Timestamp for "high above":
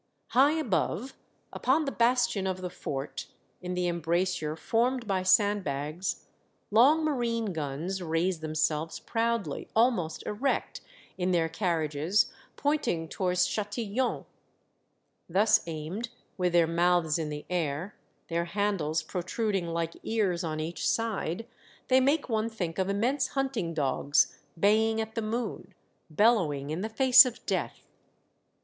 0.29-1.13